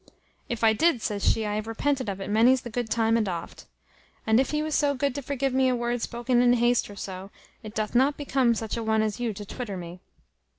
[0.49, 3.29] "If I did," says she, "I have repented of it many's the good time and
[3.29, 3.65] oft.
[4.25, 6.95] And if he was so good to forgive me a word spoken in haste or
[6.95, 7.29] so,
[7.61, 9.99] it doth not become such a one as you to twitter me.